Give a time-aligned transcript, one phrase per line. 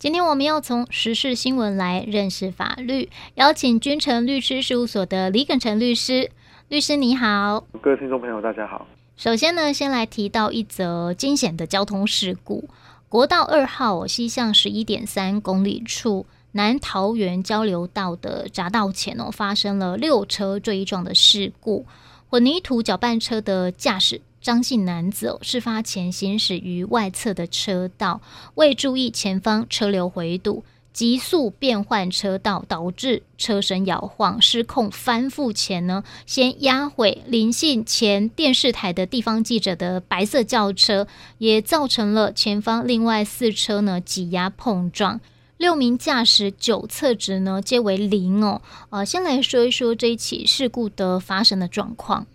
[0.00, 6.30] 今天我们要从时事新闻来认识法律，邀请君诚律师事务所的李耿成律师。
[6.68, 8.86] 律师你好，各位听众朋友大家好。
[9.18, 12.66] 首先呢，先来提到一则惊险的交通事故：
[13.10, 21.84] 国道二号西向十一点三公里处南桃园交流道的匝道前哦，发生了六车追撞的事故。
[22.30, 24.22] 混凝土搅拌车的驾驶。
[24.40, 28.20] 张姓男子哦，事发前行驶于外侧的车道，
[28.54, 30.64] 未注意前方车流回堵，
[30.94, 41.06] 急速变换车道，导致车身摇晃，失控翻覆前呢，先压毁林姓前电视台的地方记者的白色轿车，
[41.38, 45.20] 也造成了前方另外四车呢挤压碰撞，
[45.58, 48.62] 六名驾驶酒测值呢皆为零哦。
[48.88, 52.26] 呃，先来说一说这一起事故的发生的状况。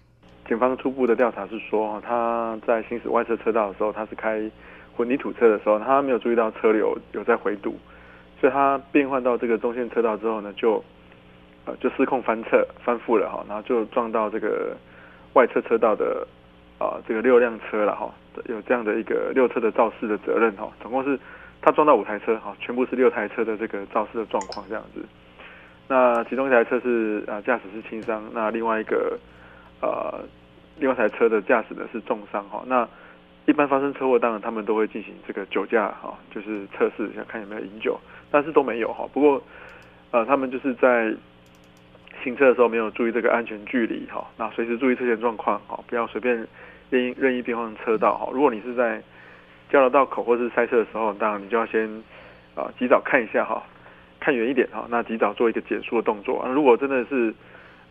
[0.47, 4.39] 警方初步的调查是说，他在行驶外侧车道的时候，他是开
[4.95, 7.75] 混凝土车的时候，他没有注意到车流有在回堵，
[8.39, 10.83] 所以他变换到这个中线车道之后呢，就
[11.65, 14.77] 呃就失控翻侧翻覆了哈，然后就撞到这个
[15.33, 16.27] 外侧车道的
[16.77, 18.13] 啊、这个六辆车了哈，
[18.45, 21.19] 有这样的一个六车的肇事的责任哈，总共是
[21.59, 25.03] 他撞到五台车哈，全部是六台车的这个肇事的状况这样子。
[25.87, 29.17] 那其中一台车是啊驾驶是轻伤，那另外一个。
[29.81, 30.23] 呃，
[30.77, 32.63] 另外一台车的驾驶呢是重伤哈。
[32.67, 32.87] 那
[33.45, 37.99] 一般发生车祸，当然他们都会进行这个酒驾哈，就是测试一下看有没有饮酒，
[38.31, 39.07] 但是都没有哈。
[39.13, 39.41] 不过
[40.11, 41.13] 呃，他们就是在
[42.23, 46.35] 行车的时候没有注意这个安全距离哈，那随时注意车前状况哈，不要随便
[46.89, 48.29] 任意任意变换车道哈。
[48.33, 49.01] 如果你是在
[49.69, 51.87] 交流道口或是塞车的时候，当然你就要先
[52.55, 53.61] 啊及早看一下哈，
[54.19, 56.47] 看远一点哈，那及早做一个减速的动作。
[56.53, 57.33] 如果真的是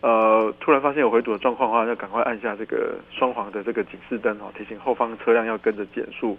[0.05, 6.37] 呃，突然发现有回堵的状况的话，要赶快按下这个双黄的这个警示灯哦，提醒后方车辆要跟着减速，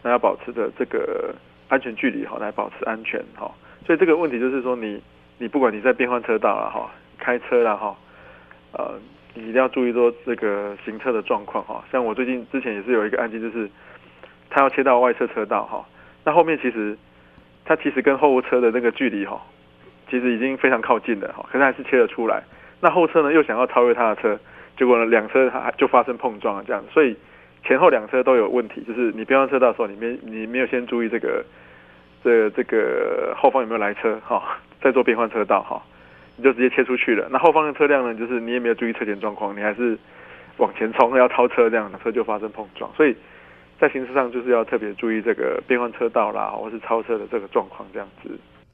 [0.00, 1.34] 那要保持着这个
[1.68, 3.50] 安全距离哈，来保持安全哈。
[3.84, 5.02] 所以这个问题就是说你，
[5.38, 6.88] 你不管你在变换车道了哈，
[7.18, 7.96] 开车了哈，
[8.74, 8.94] 呃，
[9.34, 11.82] 你一定要注意说这个行车的状况哈。
[11.90, 13.68] 像我最近之前也是有一个案件，就是
[14.48, 15.84] 他要切到外侧车道哈，
[16.24, 16.96] 那后面其实
[17.64, 19.42] 他其实跟后车的那个距离哈，
[20.08, 22.40] 其实已经非常靠近了哈，可是还是切了出来。
[22.80, 24.38] 那后车呢又想要超越他的车，
[24.76, 27.16] 结果呢两车还就发生碰撞了，这样，所以
[27.64, 31.44] 前后两车都有问题，就是你变换车道的时候，你没你没有先注意这个
[32.24, 35.82] 这、这个后方有没有来车哈，再做变换车道哈，
[36.36, 37.28] 你就直接切出去了。
[37.30, 39.98] 那后方的车辆呢，就是你也没有注意车前状况，你还是
[40.56, 42.90] 往前冲要超车，这样车就发生碰撞。
[42.94, 43.14] 所以
[43.78, 48.30] 在行车上就是要特别注意这个变换车道啦，或是超车的这个状况，这样子。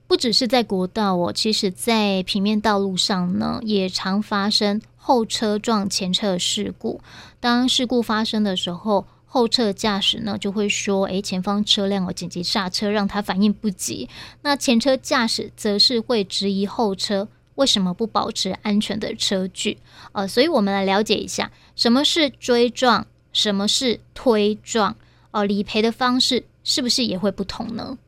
[0.07, 7.01] 不只是在国道哦，其实在平面道路上呢，也常发生后车撞前车的事故。
[7.41, 14.09] 当事故发生的时候，后车驾驶呢就会说：“诶，前方车辆有紧急刹车，让他反应不及。”
[14.43, 19.79] 那前车驾驶则是会质疑后车为什么不保持安全的车距。
[20.13, 24.97] 呃，所以我们来了解一下，什么是追撞，什么是推撞，
[25.33, 27.99] 呃，理赔的方式是不是也会不同呢？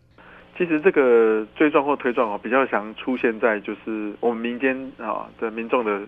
[0.58, 6.00] 其实这个追撞或推撞哦，比较常出现在就是我们民间啊的民众的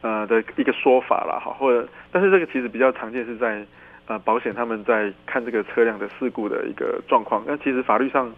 [0.00, 3.62] 呃的一个说法啦哈，或者但是这个其实比较常见是在
[4.06, 8.32] 呃保险他们在看这个车辆的事故的一个状况，那其实法律上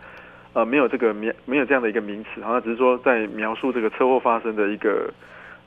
[0.53, 5.09] 呃没有这个名没有这样的一个名词，好像只是说在描述这个车祸发生的一个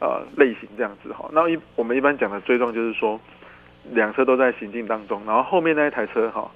[0.01, 1.29] 呃类型这样子哈。
[1.31, 3.17] 那一我们一般讲的追撞就是说
[3.91, 6.51] 两车都在行进当中，然后后面那一台车哈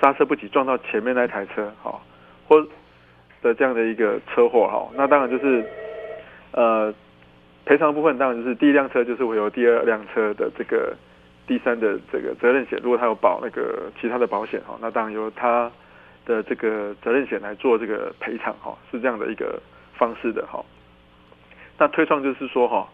[0.00, 2.00] 刹车不及撞到前面那一台车哈。
[2.48, 2.66] 或
[3.42, 5.64] 的这样的一个车祸哈，那当然就是
[6.50, 6.92] 呃
[7.64, 10.96] 赔偿部分当然就是第一辆车就是会有第二辆车的这个
[11.46, 15.70] 第三的这个责任险，如果他有保那个其他的保险哈，那当然由他
[16.26, 19.60] 的这个责任险来做这个赔偿哈，是这样的一个
[19.94, 20.64] 方式的哈。
[21.78, 22.88] 那推撞就是说哈，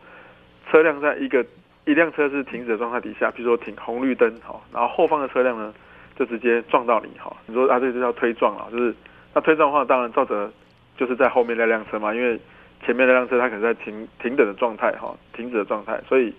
[0.71, 1.47] 车辆在一个
[1.87, 5.73] 一辆车是停止的状态底下，比如说停红绿灯哈，然后后方的车辆呢
[6.17, 8.95] 就直接撞到你哈，你说啊这就叫推撞了，就是。
[9.35, 10.51] 那推撞的话，当然照着
[10.97, 12.41] 就是在后面那辆车嘛，因为
[12.87, 16.33] 前面那辆车它可能在停停等的状态哈，停止的状态，所以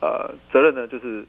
[0.00, 1.24] 呃责任呢就是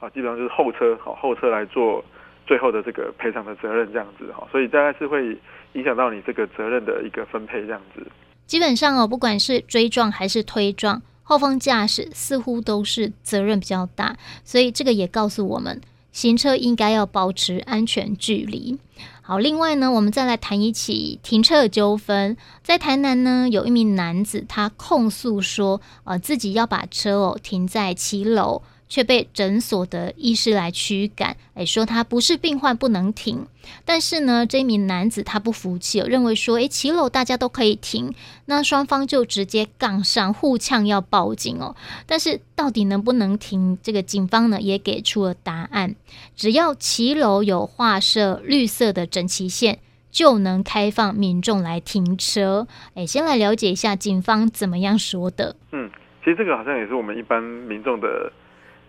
[0.00, 2.04] 啊基本上就是后车好后车来做
[2.46, 5.36] 最后的这个赔偿的责任这样子哈，所以大概是会
[5.74, 8.04] 影响到你这个责任的一个分配这样子。
[8.46, 15.78] 基本上哦，不管是追撞还是推撞，后方驾驶似乎都是责任比较大，所以这个也告诉我们，
[16.18, 18.76] 行车应该要保持安全距离。
[19.22, 22.36] 好，另外呢，我们再来谈一起停车的纠纷。
[22.60, 33.46] 在台南呢，有一名男子他控诉说，呃，自己要把车哦停在七楼，却被诊所的医师来驱赶，哎，说他不是病患不能停。
[33.84, 38.14] 但是呢，这名男子他不服气，认为说，哎，骑楼大家都可以停，
[38.46, 41.76] 那双方就直接杠上，互呛要报警哦。
[42.06, 45.94] 但是到底能不能停，这个警方呢也给出了答案，
[46.34, 49.78] 只要骑楼有画设绿色的整齐线，
[50.10, 52.66] 就能开放民众来停车。
[52.94, 55.54] 哎，先来了解一下警方怎么样说的。
[55.72, 55.90] 嗯，
[56.24, 58.32] 其实这个好像也是我们一般民众的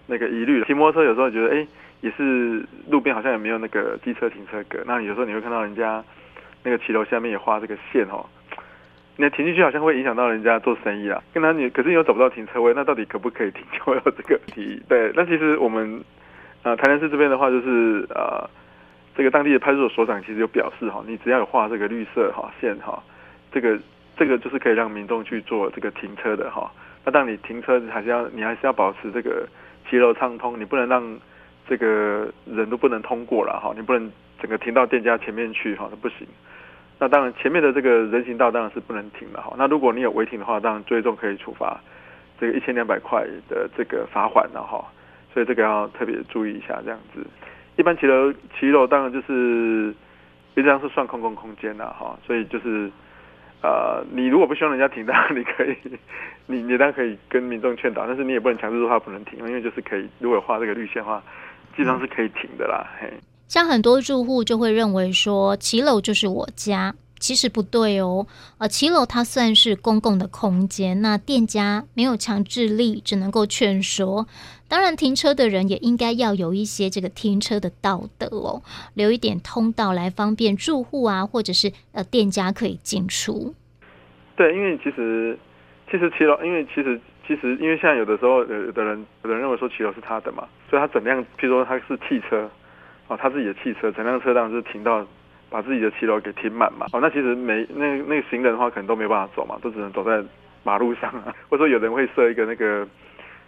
[0.09, 0.63] 那个疑虑。
[0.65, 1.67] 骑摩托车有时候觉得，哎，
[2.01, 4.83] 也是路边好像也没有那个机车停车格。
[4.85, 6.03] 那有时候你会看到人家
[6.63, 8.25] 那个骑楼下面也画这个线哦，
[9.15, 11.21] 那停进去好像会影响到人家做生意啊。
[11.33, 13.63] 跟他你可是你又找不到停车位，那到底可不可以停？
[13.71, 14.81] 就有这个题。
[14.89, 16.03] 对，那其实我们
[16.63, 18.49] 呃台南市这边的话，就是呃。
[19.15, 23.03] 这个当地的派出所所长其实有表示哈，你只要有画这个绿色哈线哈，
[23.51, 23.77] 这个
[24.15, 26.71] 这个就是可以让民众去做这个停车的哈。
[27.03, 29.45] 那当你停车还是要你还是要保持这个
[29.89, 31.19] 骑楼畅通，你不能让
[31.67, 36.27] 这个人都不能通过了哈，你不能整个停到店家前面去哈，那不行。
[36.99, 39.53] 那当然前面的这个人行道当然是不能停的哈。
[39.57, 41.79] 那如果你有违停的话，当然最终可以处罚
[42.39, 44.85] 这个一千两百块的这个罚款了哈。
[45.33, 47.25] 所以这个要特别注意一下这样子。
[47.77, 49.93] 一般骑楼骑楼当然就是，
[50.55, 52.91] 实际上是算公共空间呐，哈，所以就是，
[53.61, 55.75] 呃，你如果不希望人家停，当 然你可以，
[56.47, 61.21] 你你当然可以跟民众劝导，但是你也不能强制说他不能停，因为就是可以，如果画这个绿线的话，
[61.75, 63.11] 基本上是可以停的啦，嘿。
[63.47, 66.93] 像很多住户就会认为说，骑楼就是我家。
[67.19, 68.25] 其实不对哦，
[68.57, 74.25] 呃，骑楼它算是公共的空间，那店家没有强制力，只能够劝说。
[74.67, 78.61] 当然，停车的人也应该要有一些这个停车的道德哦，
[78.93, 83.53] 留一点通道来方便住户啊，或者是呃店家可以进出。
[84.35, 85.37] 对，因为其实
[85.91, 92.49] 其实骑楼，因为其实其实因为现在有的时候有的人有的人认为说骑楼是他的嘛，所以他整辆，譬如说他是汽车
[93.07, 95.05] 哦，他自己的汽车，整辆车当然是停到。
[95.49, 100.23] 把自己的骑楼给停满嘛，哦，那其实没那那个行人的话，可能都没办法走嘛，都只能走在
[100.63, 102.87] 马路上啊， 或者说有人会设一个那个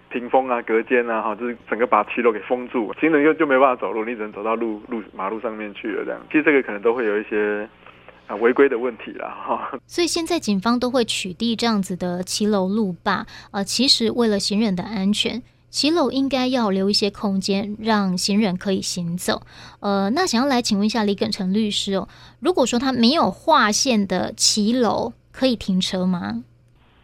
[0.09, 6.19] 屏风啊、隔间啊，哈，就是整个把骑楼给封住，行人又就没办法走路，你只能走到路路马路上面去了这样。
[6.31, 7.67] 其实这个可能都会有一些
[8.27, 9.71] 啊违规的问题啦，哈。
[9.85, 15.41] 所以现在警方都会取缔这样子的骑楼路霸，呃，其实为了行人的安全。
[15.71, 19.41] 骑楼应该要留一些空间，让行人可以行走。
[19.79, 22.09] 呃，那想要来请问一下李耿成律师哦，
[22.41, 26.43] 如果说他没有划线的骑楼，可以停车吗？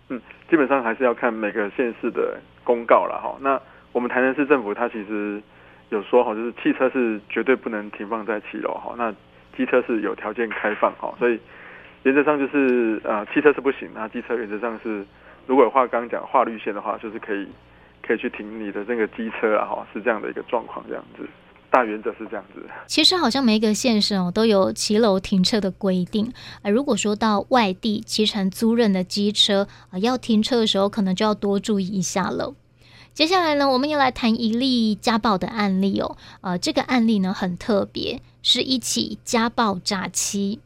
[0.10, 3.38] 嗯，基本上还是要看每个县市的公告了哈。
[3.40, 3.58] 那
[3.94, 5.42] 我们台南市政府它其实
[5.88, 9.10] 有说哈，就是汽车是绝对不能停放在骑楼哈，那
[9.56, 11.40] 机车是有条件开放哈，所以
[12.04, 15.06] 原则上就是呃，汽车是不行，那机车原则上是
[15.46, 17.48] 如果画刚刚讲画绿线的话，就是可以。
[18.07, 21.27] 可以去停你的这个机车啊，哈，是这样的一个状况，这样子，
[21.69, 22.63] 大原则是这样子。
[22.86, 26.31] 其实好像每一个县市哦都有骑楼停车的规定，
[26.62, 32.56] 而如果说到外地骑乘租赁的机车啊，要停车的时候，可能就要多注意一下了。
[33.13, 40.59] 接下来呢，我们要来谈一例家暴的案例哦，呃，这个案例呢很特别，是一起家暴诈欺。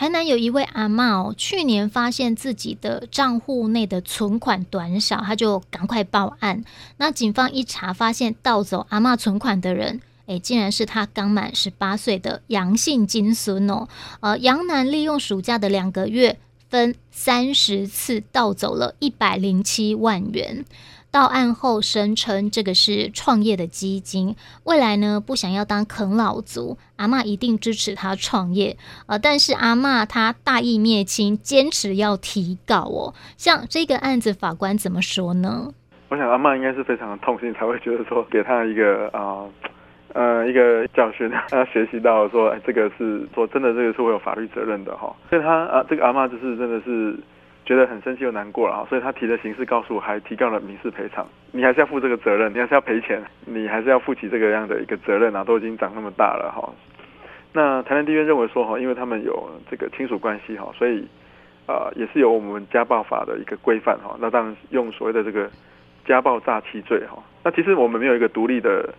[0.00, 6.64] 台南有一位阿嬷哦，去年发现自己的账户内的存款短少，他就赶快报案。
[6.96, 13.88] 那警方一查，发现盗走阿嬷存款的人，诶，竟然是他刚满十八岁的杨姓金孙哦。
[14.20, 16.38] 呃，杨男利用暑假的两个月，
[16.70, 20.64] 分三十次盗走了一百零七万元。
[21.12, 28.76] 到案后声称这个是创业的基金，未来呢不想要当啃老族，阿嬷一定支持他创业。
[29.06, 33.12] 呃，但是阿嬷她大义灭亲，坚持要提告哦。
[33.36, 35.72] 像这个案子，法官怎么说呢？
[36.10, 39.42] 我想阿嬷应该是非常的痛心，才会觉得说给他一个啊
[40.14, 45.12] 呃，一个教训，他学习到说，哎，这个是说真的，这个是会有法律责任的哈。
[45.28, 47.18] 所以他啊，这个阿嬷就是真的是。
[47.70, 51.24] 觉得很生气又难过了哈，所以他提的刑事告诉我，还提告了民事赔偿。
[51.52, 55.44] 你还是要负这个责任，你还是要赔钱，你还是要负起这个样的一个责任啊！
[55.44, 56.68] 都已经长那么大了哈。
[57.52, 61.06] 那台南地院认为说哈，因为他们有这个亲属关系哈，所以
[61.66, 64.16] 啊也是有我们家暴法的一个规范哈。
[64.20, 65.48] 那当然用所谓的这个
[66.04, 67.22] 家暴诈欺罪哈。
[67.44, 68.92] 那其实我们没有一个独立的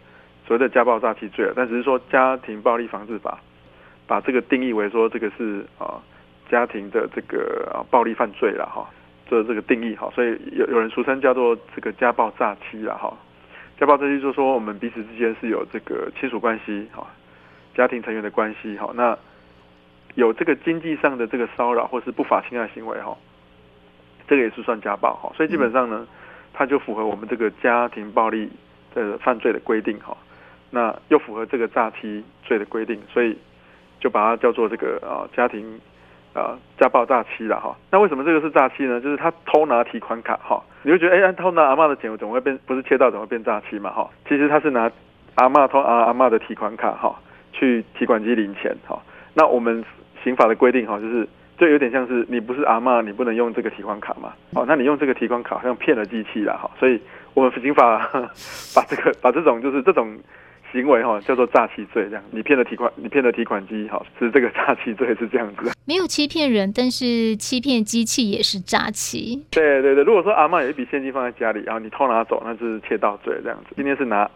[0.47, 3.37] 所谓的家暴诈欺罪，但只是说家庭暴力防治法
[4.07, 5.99] 把这个定义为说这个是啊。
[6.51, 8.85] 家庭的这个啊暴力犯罪了哈，
[9.29, 13.17] 这这个定义哈，所以有有人俗称叫做这个家暴诈欺了哈。
[13.79, 17.07] 家暴诈欺就是说我们彼此之间是有这个亲属关系哈，
[17.73, 19.17] 家庭成员的关系哈，那
[20.15, 23.17] 有这个经济上的这个骚扰或是不法侵害行为哈，
[24.27, 25.31] 这个也是算家暴哈。
[25.37, 26.05] 所以基本上呢，
[26.53, 28.51] 它就符合我们这个家庭暴力
[28.93, 30.17] 的犯罪的规定哈，
[30.69, 33.37] 那又符合这个诈欺罪的规定，所以
[34.01, 35.79] 就把它叫做这个啊家庭
[36.33, 37.75] 啊家暴诈欺了哈。
[37.91, 38.99] 那为什么这个是诈欺呢？
[39.01, 44.09] 就是他偷拿提款卡哈，你会觉得哎，偷拿阿嬷的钱，怎么会变不是窃盗，怎么会变诈欺嘛哈？
[44.27, 44.91] 其实他是拿
[45.35, 47.15] 阿嬷偷阿阿嬷的提款卡哈，
[47.51, 49.01] 去提款机领钱哈。
[49.33, 49.83] 那我们
[50.23, 51.27] 刑法的规定哈，就是。
[51.57, 54.33] 就有点像是你不是阿嬷，你不能用这个提款卡嘛？
[54.55, 56.99] 哦，那你用这个提款卡好像骗了机器了哈，所以
[57.35, 57.99] 我们刑法
[58.73, 60.17] 把这个把这种就是这种
[60.71, 65.71] 行为哈叫做诈欺罪，这样你骗了提款，你骗了提款机哈，是这个诈欺罪是这样子。
[65.85, 69.43] 没有欺骗人，但是欺骗机器也是诈欺。
[69.51, 73.73] 对对对，如果说阿妈有一笔现金放在家里，然后你偷拿走，那是窃盗罪这样子。
[73.75, 74.29] 今天是拿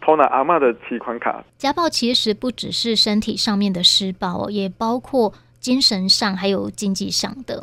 [0.00, 1.44] 偷拿阿妈的提款卡。
[1.58, 5.32] 家暴其实不只是身体上面的施暴，也包括。
[5.64, 7.58] 精神上还有经济上的，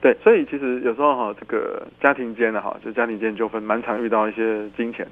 [0.00, 5.06] 对，所以其实有时候哈，这个家庭间的哈，就家庭间纠纷，蛮常遇到一些金钱，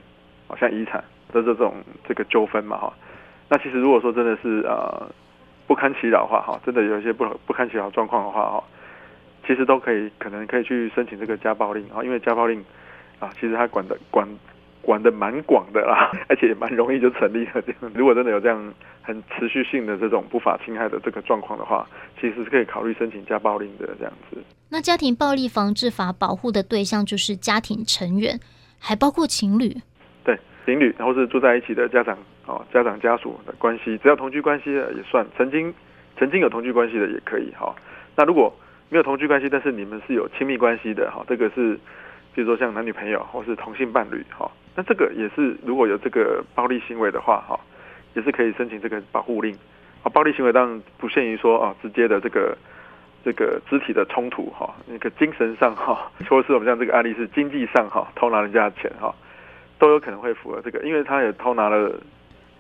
[0.47, 1.05] 好像遗产
[1.43, 1.75] 的这种
[2.07, 2.93] 这个纠纷嘛哈。
[3.49, 5.11] 那其实如果说真的是呃
[5.67, 8.65] 不堪其扰的话哈，真的有一些不不堪其扰状况的话哈，
[9.47, 12.65] 其实都可以可能可以去申请这个家暴令啊，因为家暴令
[13.19, 14.27] 啊，其实它管的管。
[14.87, 17.53] 管得蛮广的啦， 而且也蛮容易就成立了。
[17.63, 21.89] 这样，如果真的有这样很持续性的这种不法侵害的这个状况的话，
[22.21, 24.37] 其实是可以考虑申请家暴令的这样子。
[24.69, 28.39] 那家庭暴力防治法保护的对象就是家庭成员，
[28.79, 29.75] 还包括情侣。
[30.65, 32.17] 情侣，然后是住在一起的家长
[32.47, 35.27] 哦，家长家属的关系，只要同居关系的也算。
[35.37, 35.73] 曾经
[36.19, 37.75] 曾经有同居关系的也可以哈。
[38.17, 38.55] 那如果
[38.89, 41.79] 没有同居关系，但是你们是有亲密关系的哈，这个是
[42.35, 44.51] 比如说像男女朋友或是同性伴侣哈。
[44.77, 47.59] 那这个也是，如果有这个暴力行为的话，哈，
[48.15, 49.57] 也是可以申请这个保护令。
[50.03, 52.57] 啊，暴力行为当然不限于说啊，直接的这个
[53.25, 59.15] 这个肢体的冲突，哈，那个精神上哈， 或是我们像这个案例是经济上哈，偷拿人家的钱哈，
[59.79, 61.93] 都有可能会符合这个，因为他也偷拿了，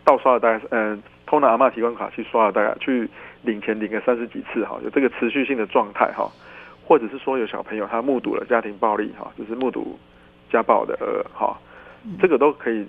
[0.04, 3.09] 盗刷了大概嗯，偷拿阿妈提款卡去刷了大概去
[3.42, 6.30] 领钱领个三十几次哈，有这个持续性的状态哈，
[6.87, 9.99] 或者是说有小朋友他目睹了家庭暴力哈，就是目睹
[10.50, 11.59] 家暴的呃哈。
[12.21, 12.87] 这个都可以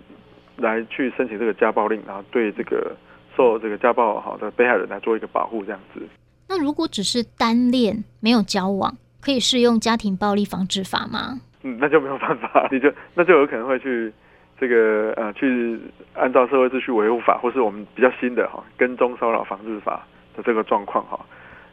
[0.57, 2.93] 来去申请这个家暴令，然后对这个
[3.37, 6.01] 受这个家暴好的被害人来做一个保护，这样子。
[6.49, 11.39] 那如果只是单恋没有交往，可以适用家庭暴力防治法吗？
[11.65, 14.13] 嗯，那就没有办法， 你就那就有可能会去
[14.59, 15.79] 这个呃去
[16.13, 20.05] 按照社会秩序维护法，或是我们比较新的哈跟踪骚扰防治法
[20.37, 21.19] 的这个状况哈，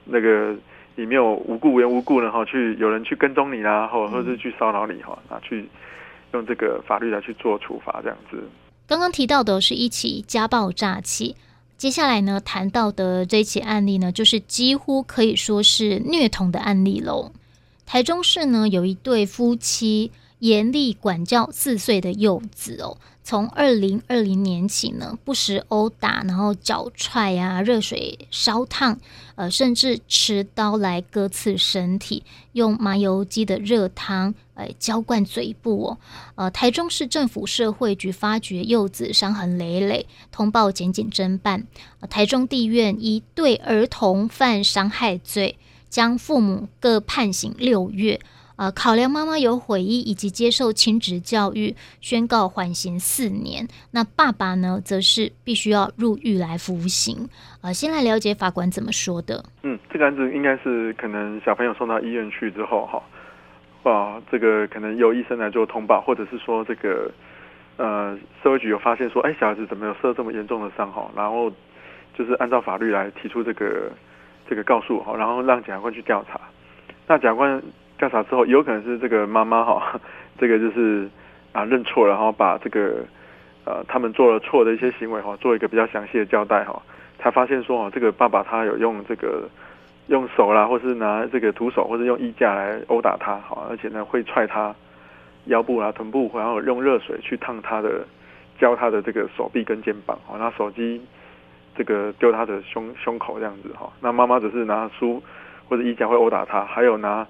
[0.05, 0.57] 那个
[0.97, 5.69] 你没有无故无缘无故的哈去有人去跟踪你啦，或或是去骚扰你哈啊去。
[6.35, 8.43] 用这个法律来去做处罚，这样子。
[8.87, 11.37] 刚刚提到的是一起家暴诈欺，
[11.77, 17.33] 接下来呢谈到的这起案例呢，就是几乎可以说是虐童的案例喽。
[17.87, 22.97] 台中市呢有一对夫妻严厉管教四岁的幼子哦。
[23.25, 28.99] 从二零二零年起呢，不时殴打，然后脚踹啊，热水烧烫，
[29.37, 35.99] 呃，甚至持刀来割刺身体，用麻油鸡的热汤，呃，浇灌嘴部哦。
[36.35, 41.69] 呃，台中市政府社会局发觉幼子伤痕累累，通报检警侦办。
[42.11, 45.57] 台中地院依对儿童犯伤害罪，
[45.93, 48.19] 将父母各判刑六月。
[48.57, 53.67] 呃，考量妈妈有悔意以及接受亲职教育，宣告缓刑四年。
[53.91, 57.29] 那爸爸呢，则是必须要入狱来服刑。
[57.63, 59.45] 呃，先来了解法官怎么说的。
[59.63, 67.11] 嗯，这个案子应该是可能小朋友送到医院去之后，哈，啊，这个可能由医生来做通报，或者是说这个
[67.79, 71.51] 呃社会局有发现说，哎，小孩子怎么有受这么严重的伤哈，然后
[72.17, 73.91] 就是按照法律来提出这个
[74.49, 76.41] 这个告诉哈，然后让检察官去调查。
[77.07, 77.63] 那检察官。
[77.99, 80.01] 调查之后，有可能是这个妈妈哈，
[80.37, 81.09] 这个就是
[81.53, 83.05] 啊认错，然后把这个
[83.65, 86.83] 呃他们做了错的一些行为哈，做一个比较详细的交代哈，
[87.21, 89.49] 才发现说哦，这个爸爸他有用这个
[90.09, 94.75] 用手啦，或是拿这个徒手，或是用衣架来殴打他好，而且呢会踹他
[95.45, 98.05] 腰部啊、臀部，然后用热水去烫他的、
[98.59, 101.01] 浇他的这个手臂跟肩膀，拿手机
[101.77, 103.93] 这个丢他的胸胸口这样子哈。
[104.01, 105.23] 那妈妈只是拿书
[105.69, 107.27] 或者衣架会殴打他，还有拿。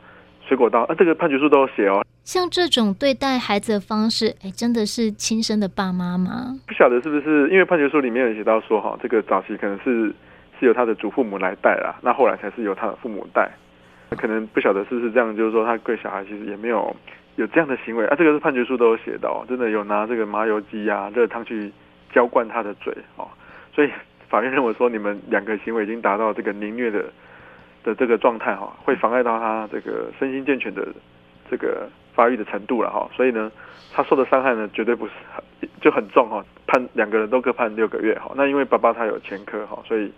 [0.49, 2.05] 水果刀啊，这个判决书都有写哦。
[2.25, 6.59] 像这种对待孩子的方式，哎，真的是亲生的爸妈吗？
[6.67, 10.13] 不晓得是不是，因为判决书里面有写到说，哈，这个早期可能是
[10.59, 13.49] 是由他的祖父母来带啦，那后来才是由他的父母带。
[14.19, 16.95] 可能不晓得是不是这样，就是说他对小孩其实也没有
[17.37, 18.17] 有这样的行为啊。
[18.19, 21.73] 这个是判决书都有写到，真的有拿这个麻油鸡啊、热汤去
[22.13, 23.29] 浇灌他的嘴哦。
[23.73, 23.91] 所以
[24.33, 27.05] 法院认为说，你们两个行为已经达到这个凌虐的。
[27.85, 30.87] 的这个状态哈，会妨碍到他这个身心健全的
[31.51, 33.51] 这个发育的程度了哈，所以呢，
[33.93, 38.31] 他受的伤害呢绝对不是很就很重哈，判两个人都各判六个月哈。
[38.37, 40.13] 那因为爸爸他有前科哈，所以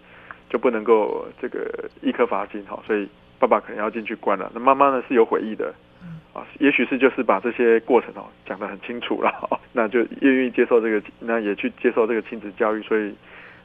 [0.50, 4.52] 就不能够这个一颗罚金哈，所以爸爸可能要进去关了。
[4.52, 5.72] 那妈妈呢是有悔意的
[6.34, 9.32] 啊，也许是就是把这些过程哦讲得很清楚了，
[9.72, 13.14] 那就愿意接受这个，那也去接受这个亲子教育，所以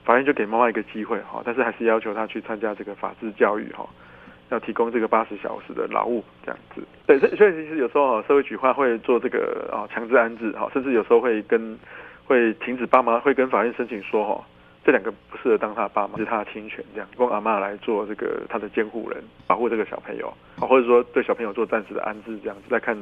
[0.04, 3.88] 法院就给妈妈一个机会哈，但是还是要求他去参加这个法制教育哈。
[4.52, 11.78] 要提供这个八十小时的劳务这样子，对，所以所以其实有时候社会局会会做这个啊强制安置哈，甚至有时候会跟
[12.26, 14.44] 会停止爸妈会跟法院申请说哈，
[14.84, 22.98] 这两个不适合当他的爸妈，是他的亲权这样，供阿妈来做这个他的监护人，保护这个小朋友啊，或者说对小朋友做暂时的安置这样子，再看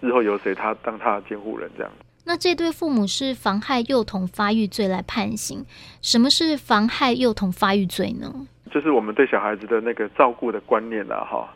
[0.00, 1.92] 日后由谁他当他的监护人这样。
[2.26, 5.64] 那这对父母是妨害幼童发育罪来判刑，
[6.02, 8.48] 什么是妨害幼童发育罪呢？
[8.72, 11.48] 就是我们对小孩子的那个照顾的观念啊，哈，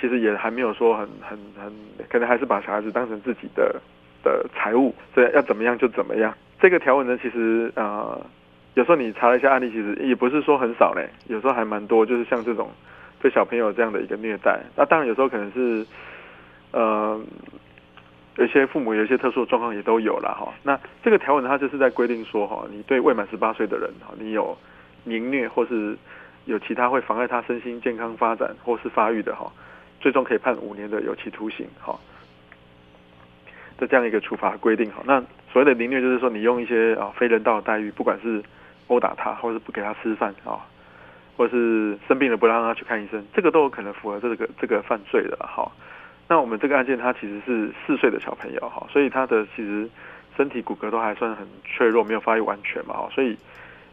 [0.00, 1.72] 其实也还没有说很很很，
[2.10, 3.80] 可能还是把小孩子当成自己的
[4.24, 6.34] 的财物，所以要怎么样就怎么样。
[6.60, 8.20] 这个条文呢，其实呃，
[8.74, 12.68] 有时候你查了一下案例，其实也不是说很少嘞，有时候还蛮多，就是像这种
[13.20, 14.60] 对小朋友这样的一个虐待。
[14.74, 15.86] 那当然有时候可能是
[16.72, 17.20] 呃，
[18.36, 20.52] 有些父母有一些特殊的状况也都有了哈。
[20.62, 24.56] 那这个条文它就是在规定说哈，你对未满十八岁的人哈，你有
[25.04, 25.96] 凌虐或是
[26.44, 29.50] 有其他会妨碍他身心健康发展或是发育的哈，
[30.00, 31.98] 最终可以判五年的有期徒刑哈
[33.78, 35.02] 的这样一个处罚规定哈。
[35.06, 38.42] 那所谓的凌虐就是说你用一些啊非人道的待遇，不管是
[38.88, 40.60] 殴打他，或是不给他吃饭啊，
[41.38, 45.72] 或是生病了不让他去看医生，这个都有可能符合这个这个犯罪的哈。
[46.28, 49.88] 那我们这个案件他其实是四岁的小朋友哈，所以他的其实
[50.36, 53.36] 身体骨骼都还算很脆弱，没有发育完全嘛哈，所以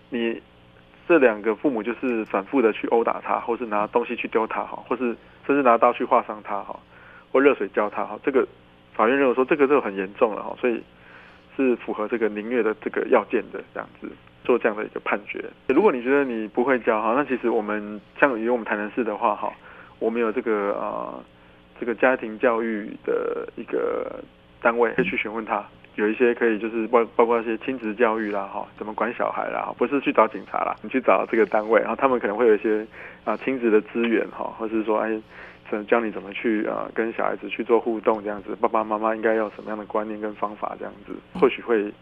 [0.10, 0.42] 你。
[1.06, 5.13] 这两个父母就是反复的去殴打他，或是拿东西去丢他哈，或是
[5.46, 6.80] 甚至拿刀去划伤他哈，
[7.30, 8.18] 或热水浇他哈。
[8.24, 8.48] 这个
[8.94, 10.82] 法院认为说这个就很严重了哈，所以
[11.58, 14.08] 是符合这个凌虐的这个要件的这样子
[14.46, 15.44] 做这样的一个判决。
[15.68, 19.52] 如果你觉得你不会教哈，那其实我们像以我们台南市的话哈，
[20.00, 21.22] 我们有这个呃
[21.80, 24.24] 这个家庭教育的一个
[24.62, 25.64] 单位可以去询问他。
[25.96, 32.83] 有一些可以就是包包括一些亲子教育啦哈，怎么管小孩啦，不是去找警察啦，你去找这个单位，然后他们可能会有一些
[33.24, 35.22] 啊亲子的资源哈，或是说哎，
[35.88, 41.94] 教你怎么去啊跟小孩子去做互动这样子，爸爸妈妈应该要什么样的观念跟方法这样子，或许会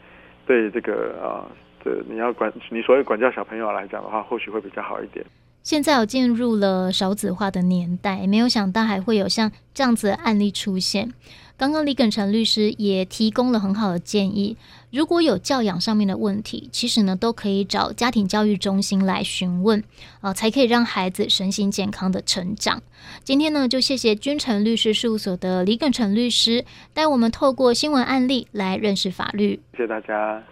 [0.45, 1.43] 对这个啊
[1.83, 5.25] 这你要管你所谓管教小朋友来讲的话，或许会比较好一点。
[5.63, 11.13] 现在有进入了少子化的年代，没有想到还会有像这样子的案例出现。
[11.57, 14.57] 刚刚李耿成律师也提供了很好的建议，
[14.89, 19.83] 如果有教养上面的问题，其实呢都可以找家庭教育中心来询问，
[20.21, 22.81] 啊、才可以让孩子身心健康的成长。
[23.23, 29.61] 今天呢，就谢谢君诚律师事务所的李耿成律师带我们透过新闻案例来认识法律。
[29.73, 30.43] 谢谢大家。